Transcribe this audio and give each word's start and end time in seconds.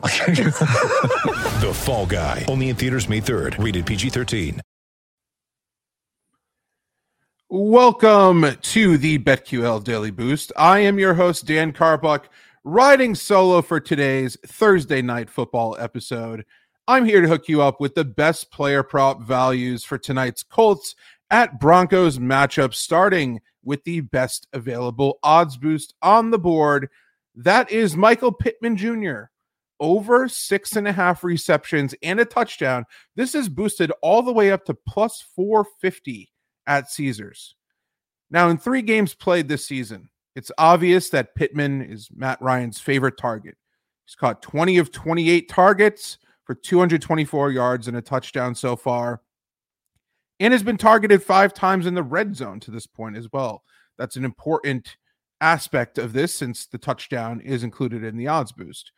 The 1.60 1.72
Fall 1.74 2.06
Guy. 2.06 2.46
Only 2.48 2.70
in 2.70 2.76
theaters 2.76 3.06
May 3.06 3.20
3rd. 3.20 3.62
Rated 3.62 3.84
PG-13. 3.84 4.60
Welcome 7.50 8.46
to 8.62 8.96
the 8.96 9.18
BetQL 9.18 9.84
Daily 9.84 10.10
Boost. 10.10 10.52
I 10.56 10.78
am 10.78 10.98
your 10.98 11.12
host, 11.12 11.44
Dan 11.44 11.72
Carbuck, 11.72 12.30
riding 12.64 13.14
solo 13.14 13.60
for 13.60 13.78
today's 13.78 14.38
Thursday 14.46 15.02
night 15.02 15.28
football 15.28 15.76
episode. 15.78 16.46
I'm 16.88 17.04
here 17.04 17.20
to 17.20 17.28
hook 17.28 17.46
you 17.46 17.60
up 17.60 17.78
with 17.78 17.94
the 17.94 18.04
best 18.04 18.50
player 18.50 18.82
prop 18.82 19.20
values 19.20 19.84
for 19.84 19.98
tonight's 19.98 20.42
Colts 20.42 20.94
at 21.30 21.60
Broncos 21.60 22.18
matchup, 22.18 22.72
starting 22.72 23.42
with 23.62 23.84
the 23.84 24.00
best 24.00 24.46
available 24.54 25.18
odds 25.22 25.58
boost 25.58 25.92
on 26.00 26.30
the 26.30 26.38
board. 26.38 26.88
That 27.34 27.70
is 27.70 27.96
Michael 27.96 28.32
Pittman 28.32 28.78
Jr. 28.78 29.24
Over 29.80 30.28
six 30.28 30.76
and 30.76 30.86
a 30.86 30.92
half 30.92 31.24
receptions 31.24 31.94
and 32.02 32.20
a 32.20 32.24
touchdown. 32.24 32.84
This 33.16 33.34
is 33.34 33.48
boosted 33.48 33.90
all 34.02 34.22
the 34.22 34.32
way 34.32 34.52
up 34.52 34.64
to 34.66 34.74
plus 34.74 35.24
450 35.34 36.30
at 36.66 36.90
Caesars. 36.90 37.54
Now, 38.30 38.48
in 38.48 38.58
three 38.58 38.82
games 38.82 39.14
played 39.14 39.48
this 39.48 39.66
season, 39.66 40.10
it's 40.36 40.52
obvious 40.58 41.10
that 41.10 41.34
Pittman 41.34 41.82
is 41.82 42.08
Matt 42.14 42.40
Ryan's 42.40 42.78
favorite 42.78 43.16
target. 43.18 43.56
He's 44.04 44.14
caught 44.14 44.42
20 44.42 44.78
of 44.78 44.92
28 44.92 45.48
targets 45.48 46.18
for 46.44 46.54
224 46.54 47.50
yards 47.50 47.88
and 47.88 47.96
a 47.96 48.02
touchdown 48.02 48.54
so 48.54 48.76
far, 48.76 49.22
and 50.38 50.52
has 50.52 50.62
been 50.62 50.76
targeted 50.76 51.22
five 51.22 51.52
times 51.52 51.86
in 51.86 51.94
the 51.94 52.02
red 52.02 52.36
zone 52.36 52.60
to 52.60 52.70
this 52.70 52.86
point 52.86 53.16
as 53.16 53.28
well. 53.32 53.62
That's 53.98 54.16
an 54.16 54.24
important 54.24 54.96
aspect 55.40 55.98
of 55.98 56.12
this 56.12 56.34
since 56.34 56.66
the 56.66 56.78
touchdown 56.78 57.40
is 57.40 57.62
included 57.62 58.04
in 58.04 58.16
the 58.16 58.28
odds 58.28 58.52
boost. 58.52 58.92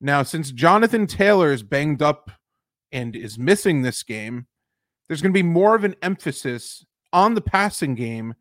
Now, 0.00 0.22
since 0.22 0.52
Jonathan 0.52 1.06
Taylor 1.06 1.52
is 1.52 1.62
banged 1.62 2.02
up 2.02 2.30
and 2.92 3.16
is 3.16 3.38
missing 3.38 3.82
this 3.82 4.02
game, 4.02 4.46
there's 5.06 5.22
going 5.22 5.32
to 5.32 5.38
be 5.38 5.42
more 5.42 5.74
of 5.74 5.84
an 5.84 5.96
emphasis 6.02 6.84
on 7.12 7.34
the 7.34 7.40
passing 7.40 7.94
game 7.94 8.34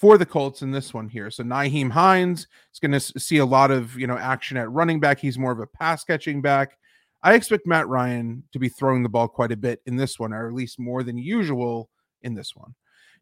for 0.00 0.16
the 0.16 0.26
Colts 0.26 0.62
in 0.62 0.70
this 0.70 0.94
one 0.94 1.08
here. 1.08 1.30
So 1.30 1.44
Nyheim 1.44 1.90
Hines 1.90 2.46
is 2.72 2.78
going 2.80 2.92
to 2.92 3.00
see 3.00 3.36
a 3.36 3.44
lot 3.44 3.70
of 3.70 3.98
you 3.98 4.06
know 4.06 4.16
action 4.16 4.56
at 4.56 4.70
running 4.70 4.98
back. 4.98 5.18
He's 5.20 5.38
more 5.38 5.52
of 5.52 5.60
a 5.60 5.66
pass 5.66 6.04
catching 6.04 6.40
back. 6.40 6.78
I 7.22 7.34
expect 7.34 7.66
Matt 7.66 7.86
Ryan 7.86 8.42
to 8.52 8.58
be 8.58 8.70
throwing 8.70 9.02
the 9.02 9.10
ball 9.10 9.28
quite 9.28 9.52
a 9.52 9.56
bit 9.56 9.82
in 9.84 9.96
this 9.96 10.18
one, 10.18 10.32
or 10.32 10.48
at 10.48 10.54
least 10.54 10.78
more 10.78 11.02
than 11.02 11.18
usual 11.18 11.90
in 12.22 12.34
this 12.34 12.56
one. 12.56 12.74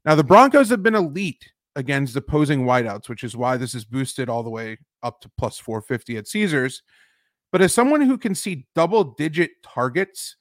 Now 0.05 0.15
the 0.15 0.23
Broncos 0.23 0.71
have 0.71 0.85
been 0.85 0.95
elite 0.95 1.51
against 1.75 2.15
opposing 2.15 2.65
wideouts, 2.65 3.09
which 3.09 3.25
is 3.25 3.37
why 3.37 3.57
this 3.57 3.75
is 3.75 3.85
boosted 3.85 4.29
all 4.29 4.45
the 4.45 4.51
way 4.51 4.79
up 5.03 5.21
to 5.23 5.31
plus 5.37 5.59
450 5.59 6.17
at 6.17 6.29
Caesars. 6.29 6.83
But 7.51 7.63
as 7.63 7.73
someone 7.73 8.01
who 8.01 8.19
can 8.19 8.35
see 8.35 8.67
double 8.75 9.05
digit 9.05 9.63
targets, 9.63 10.37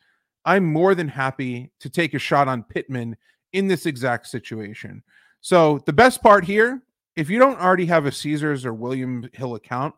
I'm 0.45 0.65
more 0.65 0.95
than 0.95 1.07
happy 1.07 1.71
to 1.79 1.89
take 1.89 2.13
a 2.13 2.19
shot 2.19 2.47
on 2.47 2.63
Pittman 2.63 3.17
in 3.53 3.67
this 3.67 3.85
exact 3.85 4.27
situation. 4.27 5.03
So 5.41 5.79
the 5.85 5.93
best 5.93 6.21
part 6.21 6.43
here, 6.43 6.81
if 7.15 7.29
you 7.29 7.39
don't 7.39 7.59
already 7.59 7.85
have 7.85 8.05
a 8.05 8.11
Caesars 8.11 8.65
or 8.65 8.73
William 8.73 9.29
Hill 9.33 9.55
account, 9.55 9.95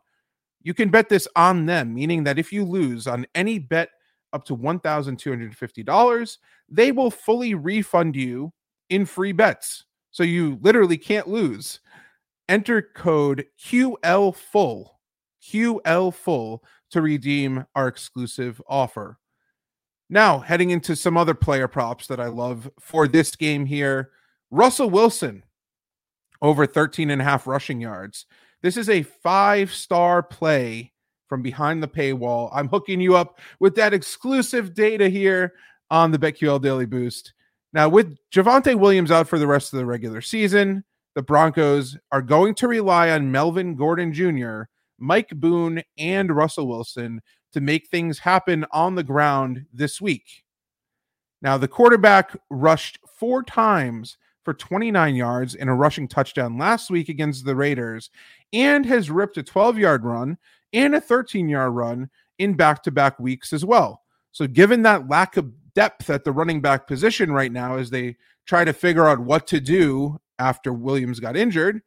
you 0.62 0.74
can 0.74 0.90
bet 0.90 1.08
this 1.08 1.26
on 1.36 1.66
them, 1.66 1.94
meaning 1.94 2.24
that 2.24 2.38
if 2.38 2.52
you 2.52 2.64
lose 2.64 3.06
on 3.06 3.26
any 3.34 3.58
bet 3.58 3.90
up 4.32 4.44
to 4.44 4.56
$1,250, 4.56 6.38
they 6.68 6.92
will 6.92 7.10
fully 7.10 7.54
refund 7.54 8.14
you 8.14 8.52
in 8.88 9.06
free 9.06 9.32
bets. 9.32 9.84
So 10.10 10.22
you 10.22 10.58
literally 10.60 10.98
can't 10.98 11.28
lose. 11.28 11.80
Enter 12.48 12.82
code 12.82 13.46
QL 13.58 14.34
full, 14.34 14.98
QL 15.42 16.12
full 16.12 16.64
to 16.90 17.00
redeem 17.00 17.64
our 17.74 17.88
exclusive 17.88 18.60
offer. 18.68 19.18
Now, 20.08 20.40
heading 20.40 20.70
into 20.70 20.96
some 20.96 21.16
other 21.16 21.34
player 21.34 21.68
props 21.68 22.06
that 22.08 22.20
I 22.20 22.26
love 22.26 22.70
for 22.80 23.06
this 23.06 23.36
game 23.36 23.66
here. 23.66 24.10
Russell 24.50 24.90
Wilson 24.90 25.44
over 26.42 26.66
13 26.66 27.10
and 27.10 27.20
a 27.20 27.24
half 27.24 27.46
rushing 27.46 27.80
yards. 27.80 28.26
This 28.62 28.76
is 28.76 28.88
a 28.88 29.02
five 29.02 29.72
star 29.72 30.22
play 30.22 30.92
from 31.28 31.42
behind 31.42 31.82
the 31.82 31.88
paywall. 31.88 32.50
I'm 32.52 32.68
hooking 32.68 33.00
you 33.00 33.16
up 33.16 33.38
with 33.60 33.74
that 33.76 33.94
exclusive 33.94 34.74
data 34.74 35.08
here 35.08 35.54
on 35.90 36.10
the 36.10 36.18
BetQL 36.18 36.60
Daily 36.60 36.86
Boost. 36.86 37.34
Now, 37.72 37.88
with 37.88 38.16
Javonte 38.34 38.74
Williams 38.74 39.12
out 39.12 39.28
for 39.28 39.38
the 39.38 39.46
rest 39.46 39.72
of 39.72 39.78
the 39.78 39.86
regular 39.86 40.20
season, 40.20 40.84
the 41.14 41.22
Broncos 41.22 41.96
are 42.10 42.22
going 42.22 42.54
to 42.56 42.68
rely 42.68 43.10
on 43.10 43.30
Melvin 43.30 43.76
Gordon 43.76 44.12
Jr., 44.12 44.62
Mike 45.00 45.30
Boone, 45.30 45.82
and 45.98 46.34
Russell 46.34 46.68
Wilson 46.68 47.20
to 47.52 47.60
make 47.60 47.88
things 47.88 48.20
happen 48.20 48.64
on 48.70 48.94
the 48.94 49.02
ground 49.02 49.66
this 49.72 50.00
week. 50.00 50.44
Now, 51.42 51.56
the 51.58 51.68
quarterback 51.68 52.36
rushed 52.50 52.98
four 53.18 53.42
times 53.42 54.18
for 54.44 54.54
29 54.54 55.14
yards 55.14 55.54
and 55.54 55.68
a 55.68 55.74
rushing 55.74 56.08
touchdown 56.08 56.58
last 56.58 56.90
week 56.90 57.08
against 57.08 57.44
the 57.44 57.56
Raiders 57.56 58.10
and 58.52 58.84
has 58.86 59.10
ripped 59.10 59.36
a 59.36 59.42
12 59.42 59.78
yard 59.78 60.04
run 60.04 60.38
and 60.72 60.94
a 60.94 61.00
13 61.00 61.48
yard 61.48 61.74
run 61.74 62.10
in 62.38 62.54
back 62.54 62.82
to 62.84 62.90
back 62.90 63.18
weeks 63.18 63.52
as 63.52 63.64
well. 63.64 64.02
So, 64.32 64.46
given 64.46 64.82
that 64.82 65.08
lack 65.08 65.36
of 65.36 65.52
depth 65.74 66.10
at 66.10 66.24
the 66.24 66.32
running 66.32 66.60
back 66.60 66.86
position 66.86 67.32
right 67.32 67.52
now, 67.52 67.76
as 67.76 67.90
they 67.90 68.16
try 68.46 68.64
to 68.64 68.72
figure 68.72 69.06
out 69.06 69.18
what 69.18 69.46
to 69.48 69.60
do 69.60 70.20
after 70.38 70.72
Williams 70.72 71.20
got 71.20 71.36
injured, 71.36 71.82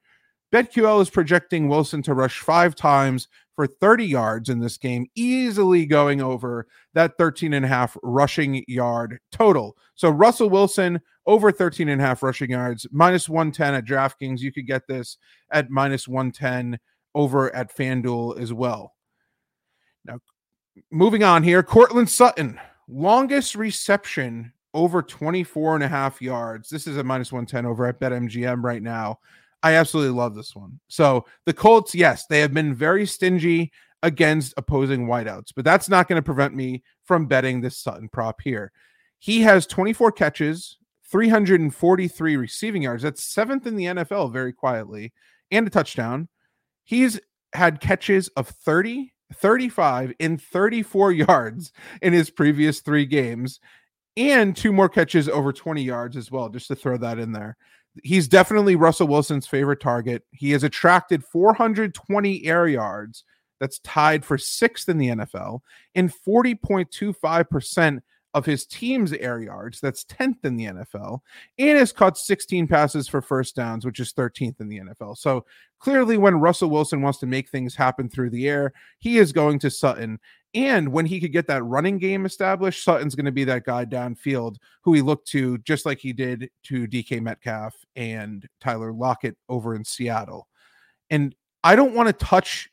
BetQL 0.53 1.01
is 1.01 1.09
projecting 1.09 1.67
Wilson 1.67 2.03
to 2.03 2.13
rush 2.13 2.39
five 2.39 2.75
times 2.75 3.27
for 3.55 3.65
30 3.65 4.05
yards 4.05 4.49
in 4.49 4.59
this 4.59 4.77
game, 4.77 5.07
easily 5.15 5.85
going 5.87 6.21
over 6.21 6.67
that 6.93 7.17
13 7.17 7.53
and 7.53 7.65
a 7.65 7.67
half 7.67 7.97
rushing 8.03 8.63
yard 8.67 9.19
total. 9.31 9.75
So 9.95 10.09
Russell 10.09 10.51
Wilson 10.51 11.01
over 11.25 11.51
13 11.51 11.89
and 11.89 11.99
a 11.99 12.05
half 12.05 12.21
rushing 12.21 12.51
yards, 12.51 12.85
minus 12.91 13.27
110 13.27 13.73
at 13.73 13.85
DraftKings. 13.85 14.41
You 14.41 14.51
could 14.51 14.67
get 14.67 14.87
this 14.87 15.17
at 15.51 15.71
minus 15.71 16.07
110 16.07 16.79
over 17.15 17.53
at 17.55 17.75
FanDuel 17.75 18.39
as 18.39 18.53
well. 18.53 18.93
Now, 20.05 20.19
moving 20.91 21.23
on 21.23 21.41
here, 21.41 21.63
Courtland 21.63 22.09
Sutton, 22.11 22.59
longest 22.87 23.55
reception 23.55 24.53
over 24.75 25.01
24 25.01 25.75
and 25.75 25.83
a 25.83 25.87
half 25.87 26.21
yards. 26.21 26.69
This 26.69 26.85
is 26.85 26.97
a 26.97 27.03
minus 27.03 27.31
110 27.31 27.65
over 27.65 27.87
at 27.87 27.99
BetMGM 27.99 28.63
right 28.63 28.81
now. 28.81 29.19
I 29.63 29.75
absolutely 29.75 30.11
love 30.15 30.35
this 30.35 30.55
one. 30.55 30.79
So 30.89 31.25
the 31.45 31.53
Colts, 31.53 31.95
yes, 31.95 32.25
they 32.27 32.41
have 32.41 32.53
been 32.53 32.75
very 32.75 33.05
stingy 33.05 33.71
against 34.03 34.53
opposing 34.57 35.07
wideouts, 35.07 35.53
but 35.55 35.63
that's 35.63 35.87
not 35.87 36.09
going 36.09 36.17
to 36.17 36.25
prevent 36.25 36.53
me 36.53 36.83
from 37.05 37.25
betting 37.25 37.61
this 37.61 37.77
Sutton 37.77 38.09
prop 38.09 38.41
here. 38.41 38.73
He 39.19 39.41
has 39.41 39.65
24 39.65 40.11
catches, 40.11 40.77
343 41.09 42.35
receiving 42.35 42.81
yards. 42.83 43.03
That's 43.03 43.23
seventh 43.23 43.65
in 43.65 43.77
the 43.77 43.85
NFL, 43.85 44.33
very 44.33 44.51
quietly, 44.51 45.13
and 45.49 45.65
a 45.65 45.69
touchdown. 45.69 46.27
He's 46.83 47.21
had 47.53 47.79
catches 47.79 48.27
of 48.29 48.49
30, 48.49 49.13
35, 49.33 50.13
and 50.19 50.41
34 50.41 51.11
yards 51.13 51.71
in 52.01 52.11
his 52.11 52.29
previous 52.29 52.81
three 52.81 53.05
games, 53.05 53.61
and 54.17 54.57
two 54.57 54.73
more 54.73 54.89
catches 54.89 55.29
over 55.29 55.53
20 55.53 55.81
yards 55.81 56.17
as 56.17 56.29
well, 56.29 56.49
just 56.49 56.67
to 56.67 56.75
throw 56.75 56.97
that 56.97 57.17
in 57.17 57.31
there 57.31 57.55
he's 58.01 58.27
definitely 58.27 58.75
Russell 58.75 59.07
Wilson's 59.07 59.47
favorite 59.47 59.79
target. 59.79 60.23
He 60.31 60.51
has 60.51 60.63
attracted 60.63 61.23
420 61.23 62.45
air 62.45 62.67
yards. 62.67 63.23
That's 63.59 63.79
tied 63.79 64.25
for 64.25 64.37
sixth 64.37 64.89
in 64.89 64.97
the 64.97 65.09
NFL, 65.09 65.61
and 65.95 66.11
40.25% 66.11 68.01
of 68.33 68.45
his 68.45 68.65
team's 68.65 69.13
air 69.13 69.39
yards. 69.39 69.79
That's 69.79 70.03
10th 70.05 70.43
in 70.43 70.57
the 70.57 70.65
NFL, 70.65 71.19
and 71.59 71.77
has 71.77 71.91
caught 71.91 72.17
16 72.17 72.67
passes 72.67 73.07
for 73.07 73.21
first 73.21 73.55
downs, 73.55 73.85
which 73.85 73.99
is 73.99 74.11
13th 74.11 74.59
in 74.59 74.69
the 74.69 74.79
NFL. 74.79 75.17
So 75.17 75.45
clearly, 75.79 76.17
when 76.17 76.39
Russell 76.39 76.71
Wilson 76.71 77.01
wants 77.01 77.19
to 77.19 77.25
make 77.25 77.49
things 77.49 77.75
happen 77.75 78.09
through 78.09 78.31
the 78.31 78.49
air, 78.49 78.73
he 78.97 79.17
is 79.17 79.31
going 79.31 79.59
to 79.59 79.69
Sutton. 79.69 80.19
And 80.55 80.89
when 80.89 81.05
he 81.07 81.19
could 81.19 81.31
get 81.31 81.47
that 81.47 81.63
running 81.63 81.97
game 81.97 82.25
established, 82.25 82.83
Sutton's 82.83 83.15
going 83.15 83.25
to 83.25 83.31
be 83.31 83.43
that 83.45 83.65
guy 83.65 83.85
downfield 83.85 84.57
who 84.83 84.93
he 84.93 85.01
looked 85.01 85.27
to 85.29 85.57
just 85.59 85.85
like 85.85 85.99
he 85.99 86.13
did 86.13 86.49
to 86.63 86.87
DK 86.87 87.21
Metcalf 87.21 87.75
and 87.95 88.47
Tyler 88.61 88.93
Lockett 88.93 89.35
over 89.49 89.75
in 89.75 89.83
Seattle. 89.83 90.47
And 91.09 91.35
I 91.63 91.75
don't 91.75 91.95
want 91.95 92.07
to 92.07 92.25
touch 92.25 92.69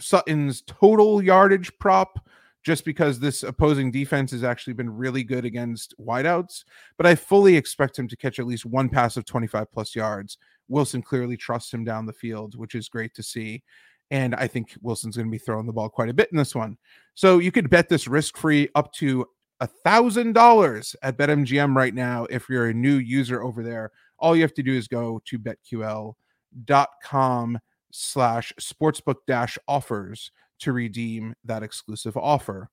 Sutton's 0.00 0.62
total 0.62 1.22
yardage 1.22 1.72
prop 1.80 2.20
just 2.62 2.84
because 2.84 3.18
this 3.18 3.42
opposing 3.42 3.90
defense 3.90 4.30
has 4.30 4.42
actually 4.42 4.72
been 4.72 4.88
really 4.88 5.22
good 5.22 5.44
against 5.44 5.94
wideouts. 5.98 6.64
But 6.96 7.06
I 7.06 7.14
fully 7.14 7.56
expect 7.56 7.98
him 7.98 8.08
to 8.08 8.16
catch 8.16 8.38
at 8.38 8.46
least 8.46 8.64
one 8.64 8.88
pass 8.88 9.16
of 9.16 9.26
25 9.26 9.70
plus 9.72 9.94
yards. 9.94 10.38
Wilson 10.68 11.02
clearly 11.02 11.36
trusts 11.36 11.74
him 11.74 11.84
down 11.84 12.06
the 12.06 12.12
field, 12.12 12.56
which 12.56 12.74
is 12.74 12.88
great 12.88 13.14
to 13.14 13.22
see. 13.22 13.62
And 14.10 14.34
I 14.34 14.46
think 14.46 14.74
Wilson's 14.82 15.16
going 15.16 15.26
to 15.26 15.32
be 15.32 15.38
throwing 15.38 15.66
the 15.66 15.72
ball 15.72 15.88
quite 15.88 16.08
a 16.08 16.14
bit 16.14 16.28
in 16.30 16.38
this 16.38 16.54
one. 16.54 16.76
So 17.14 17.38
you 17.38 17.50
could 17.50 17.70
bet 17.70 17.88
this 17.88 18.06
risk 18.06 18.36
free 18.36 18.68
up 18.74 18.92
to 18.94 19.26
a 19.60 19.66
thousand 19.66 20.34
dollars 20.34 20.94
at 21.02 21.16
BetMGM 21.16 21.74
right 21.74 21.94
now 21.94 22.24
if 22.26 22.48
you're 22.48 22.68
a 22.68 22.74
new 22.74 22.96
user 22.96 23.42
over 23.42 23.62
there. 23.62 23.90
All 24.18 24.36
you 24.36 24.42
have 24.42 24.54
to 24.54 24.62
do 24.62 24.74
is 24.74 24.88
go 24.88 25.22
to 25.26 25.38
betql.com 25.38 27.58
slash 27.90 28.52
sportsbook 28.60 29.16
dash 29.26 29.58
offers 29.68 30.30
to 30.60 30.72
redeem 30.72 31.34
that 31.44 31.62
exclusive 31.62 32.16
offer. 32.16 32.70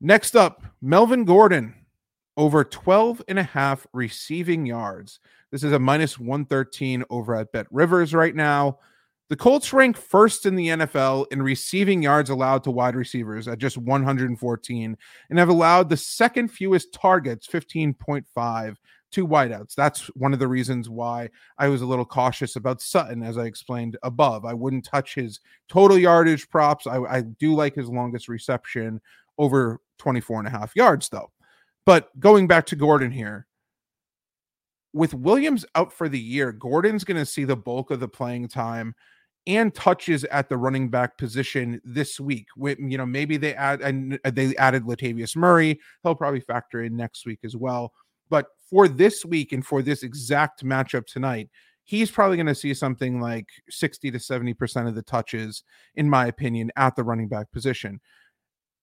Next 0.00 0.34
up, 0.34 0.62
Melvin 0.80 1.24
Gordon 1.24 1.74
over 2.36 2.64
12 2.64 3.22
and 3.28 3.38
a 3.38 3.42
half 3.42 3.86
receiving 3.92 4.66
yards. 4.66 5.20
This 5.50 5.62
is 5.62 5.72
a 5.72 5.78
minus 5.78 6.18
113 6.18 7.04
over 7.10 7.36
at 7.36 7.52
Bet 7.52 7.66
Rivers 7.70 8.14
right 8.14 8.34
now. 8.34 8.78
The 9.32 9.36
Colts 9.36 9.72
rank 9.72 9.96
first 9.96 10.44
in 10.44 10.56
the 10.56 10.68
NFL 10.68 11.24
in 11.32 11.40
receiving 11.40 12.02
yards 12.02 12.28
allowed 12.28 12.62
to 12.64 12.70
wide 12.70 12.94
receivers 12.94 13.48
at 13.48 13.56
just 13.56 13.78
114 13.78 14.96
and 15.30 15.38
have 15.38 15.48
allowed 15.48 15.88
the 15.88 15.96
second 15.96 16.48
fewest 16.48 16.92
targets, 16.92 17.46
15.5, 17.46 18.76
to 19.12 19.26
wideouts. 19.26 19.74
That's 19.74 20.04
one 20.08 20.34
of 20.34 20.38
the 20.38 20.48
reasons 20.48 20.90
why 20.90 21.30
I 21.56 21.68
was 21.68 21.80
a 21.80 21.86
little 21.86 22.04
cautious 22.04 22.56
about 22.56 22.82
Sutton, 22.82 23.22
as 23.22 23.38
I 23.38 23.44
explained 23.44 23.96
above. 24.02 24.44
I 24.44 24.52
wouldn't 24.52 24.84
touch 24.84 25.14
his 25.14 25.40
total 25.66 25.96
yardage 25.96 26.50
props. 26.50 26.86
I, 26.86 26.98
I 26.98 27.22
do 27.22 27.54
like 27.54 27.74
his 27.74 27.88
longest 27.88 28.28
reception 28.28 29.00
over 29.38 29.80
24 29.96 30.40
and 30.40 30.48
a 30.48 30.50
half 30.50 30.76
yards, 30.76 31.08
though. 31.08 31.30
But 31.86 32.10
going 32.20 32.48
back 32.48 32.66
to 32.66 32.76
Gordon 32.76 33.10
here, 33.10 33.46
with 34.92 35.14
Williams 35.14 35.64
out 35.74 35.90
for 35.90 36.10
the 36.10 36.20
year, 36.20 36.52
Gordon's 36.52 37.04
going 37.04 37.16
to 37.16 37.24
see 37.24 37.44
the 37.44 37.56
bulk 37.56 37.90
of 37.90 37.98
the 37.98 38.08
playing 38.08 38.48
time 38.48 38.94
and 39.46 39.74
touches 39.74 40.24
at 40.24 40.48
the 40.48 40.56
running 40.56 40.88
back 40.88 41.18
position 41.18 41.80
this 41.84 42.20
week. 42.20 42.46
With, 42.56 42.78
you 42.78 42.96
know, 42.96 43.06
maybe 43.06 43.36
they 43.36 43.54
add 43.54 43.80
and 43.80 44.18
uh, 44.24 44.30
they 44.30 44.54
added 44.56 44.84
Latavius 44.84 45.36
Murray. 45.36 45.80
He'll 46.02 46.14
probably 46.14 46.40
factor 46.40 46.82
in 46.82 46.96
next 46.96 47.26
week 47.26 47.40
as 47.44 47.56
well. 47.56 47.92
But 48.30 48.46
for 48.70 48.88
this 48.88 49.24
week 49.24 49.52
and 49.52 49.64
for 49.64 49.82
this 49.82 50.02
exact 50.02 50.64
matchup 50.64 51.06
tonight, 51.06 51.50
he's 51.84 52.10
probably 52.10 52.36
going 52.36 52.46
to 52.46 52.54
see 52.54 52.72
something 52.72 53.20
like 53.20 53.48
60 53.68 54.10
to 54.10 54.18
70% 54.18 54.88
of 54.88 54.94
the 54.94 55.02
touches, 55.02 55.64
in 55.96 56.08
my 56.08 56.26
opinion, 56.26 56.70
at 56.76 56.96
the 56.96 57.04
running 57.04 57.28
back 57.28 57.50
position. 57.52 58.00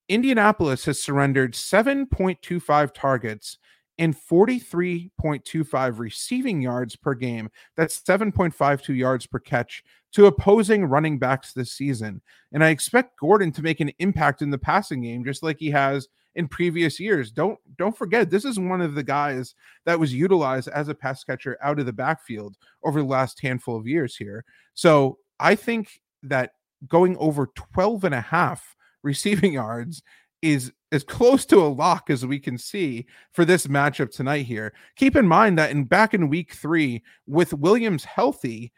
Indianapolis 0.07 0.85
has 0.85 1.01
surrendered 1.01 1.53
7.25 1.53 2.93
targets 2.93 3.57
and 3.99 4.15
43.25 4.15 5.99
receiving 5.99 6.61
yards 6.61 6.95
per 6.95 7.13
game. 7.13 7.49
That's 7.75 7.99
7.52 8.01 8.95
yards 8.95 9.27
per 9.27 9.39
catch 9.39 9.83
to 10.13 10.25
opposing 10.25 10.85
running 10.85 11.19
backs 11.19 11.53
this 11.53 11.71
season. 11.71 12.21
And 12.51 12.63
I 12.63 12.69
expect 12.69 13.19
Gordon 13.19 13.51
to 13.53 13.61
make 13.61 13.79
an 13.79 13.91
impact 13.99 14.41
in 14.41 14.49
the 14.49 14.57
passing 14.57 15.01
game, 15.01 15.23
just 15.23 15.43
like 15.43 15.57
he 15.59 15.69
has 15.71 16.07
in 16.35 16.47
previous 16.47 16.99
years. 16.99 17.31
Don't 17.31 17.59
don't 17.77 17.97
forget 17.97 18.29
this 18.29 18.45
is 18.45 18.59
one 18.59 18.81
of 18.81 18.95
the 18.95 19.03
guys 19.03 19.55
that 19.85 19.99
was 19.99 20.13
utilized 20.13 20.67
as 20.69 20.87
a 20.87 20.95
pass 20.95 21.23
catcher 21.23 21.57
out 21.61 21.79
of 21.79 21.85
the 21.85 21.93
backfield 21.93 22.57
over 22.83 23.01
the 23.01 23.07
last 23.07 23.41
handful 23.41 23.75
of 23.75 23.87
years 23.87 24.15
here. 24.15 24.45
So 24.73 25.17
I 25.39 25.55
think 25.55 26.01
that 26.23 26.51
going 26.87 27.17
over 27.17 27.47
12 27.73 28.03
and 28.05 28.15
a 28.15 28.21
half 28.21 28.75
receiving 29.03 29.53
yards 29.53 30.01
is 30.41 30.71
as 30.91 31.03
close 31.03 31.45
to 31.45 31.59
a 31.59 31.67
lock 31.67 32.09
as 32.09 32.25
we 32.25 32.39
can 32.39 32.57
see 32.57 33.05
for 33.31 33.45
this 33.45 33.67
matchup 33.67 34.11
tonight 34.11 34.45
here. 34.45 34.73
Keep 34.95 35.15
in 35.15 35.27
mind 35.27 35.57
that 35.57 35.71
in 35.71 35.83
back 35.83 36.13
in 36.13 36.29
week 36.29 36.53
3 36.53 37.03
with 37.27 37.53
Williams 37.53 38.05
healthy, 38.05 38.71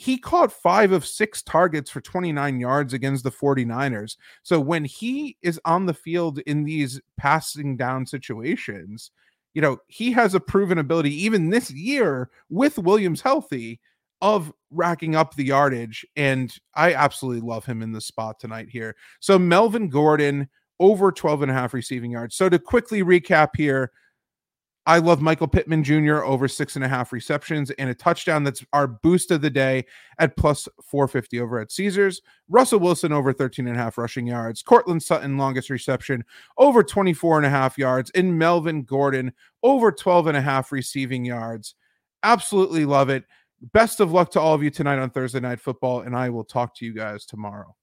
he 0.00 0.16
caught 0.16 0.50
five 0.50 0.92
of 0.92 1.04
six 1.04 1.42
targets 1.42 1.90
for 1.90 2.00
29 2.00 2.58
yards 2.58 2.94
against 2.94 3.22
the 3.22 3.30
49ers. 3.30 4.16
So 4.42 4.58
when 4.58 4.82
he 4.82 5.36
is 5.42 5.60
on 5.66 5.84
the 5.84 5.92
field 5.92 6.38
in 6.46 6.64
these 6.64 7.02
passing 7.18 7.76
down 7.76 8.06
situations, 8.06 9.10
you 9.52 9.60
know, 9.60 9.76
he 9.88 10.10
has 10.12 10.34
a 10.34 10.40
proven 10.40 10.78
ability, 10.78 11.14
even 11.22 11.50
this 11.50 11.70
year 11.70 12.30
with 12.48 12.78
Williams 12.78 13.20
healthy, 13.20 13.78
of 14.22 14.50
racking 14.70 15.16
up 15.16 15.34
the 15.34 15.44
yardage. 15.44 16.06
And 16.16 16.50
I 16.74 16.94
absolutely 16.94 17.46
love 17.46 17.66
him 17.66 17.82
in 17.82 17.92
the 17.92 18.00
spot 18.00 18.40
tonight 18.40 18.70
here. 18.70 18.96
So 19.20 19.38
Melvin 19.38 19.90
Gordon 19.90 20.48
over 20.78 21.12
12 21.12 21.42
and 21.42 21.50
a 21.50 21.54
half 21.54 21.74
receiving 21.74 22.12
yards. 22.12 22.36
So 22.36 22.48
to 22.48 22.58
quickly 22.58 23.02
recap 23.02 23.50
here, 23.54 23.92
I 24.90 24.98
love 24.98 25.20
Michael 25.20 25.46
Pittman 25.46 25.84
Jr. 25.84 26.24
over 26.24 26.48
six 26.48 26.74
and 26.74 26.84
a 26.84 26.88
half 26.88 27.12
receptions 27.12 27.70
and 27.70 27.88
a 27.88 27.94
touchdown. 27.94 28.42
That's 28.42 28.64
our 28.72 28.88
boost 28.88 29.30
of 29.30 29.40
the 29.40 29.48
day 29.48 29.84
at 30.18 30.36
plus 30.36 30.68
450 30.82 31.38
over 31.38 31.60
at 31.60 31.70
Caesars. 31.70 32.20
Russell 32.48 32.80
Wilson 32.80 33.12
over 33.12 33.32
13 33.32 33.68
and 33.68 33.76
a 33.76 33.78
half 33.78 33.98
rushing 33.98 34.26
yards. 34.26 34.62
Courtland 34.62 35.00
Sutton, 35.00 35.38
longest 35.38 35.70
reception, 35.70 36.24
over 36.58 36.82
24 36.82 37.36
and 37.36 37.46
a 37.46 37.50
half 37.50 37.78
yards. 37.78 38.10
And 38.16 38.36
Melvin 38.36 38.82
Gordon 38.82 39.32
over 39.62 39.92
12 39.92 40.26
and 40.26 40.36
a 40.36 40.40
half 40.40 40.72
receiving 40.72 41.24
yards. 41.24 41.76
Absolutely 42.24 42.84
love 42.84 43.10
it. 43.10 43.22
Best 43.72 44.00
of 44.00 44.10
luck 44.10 44.32
to 44.32 44.40
all 44.40 44.54
of 44.54 44.62
you 44.64 44.70
tonight 44.70 44.98
on 44.98 45.10
Thursday 45.10 45.38
Night 45.38 45.60
Football. 45.60 46.00
And 46.00 46.16
I 46.16 46.30
will 46.30 46.42
talk 46.42 46.74
to 46.78 46.84
you 46.84 46.92
guys 46.92 47.26
tomorrow. 47.26 47.76